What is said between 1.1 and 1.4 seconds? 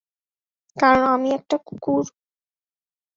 আমি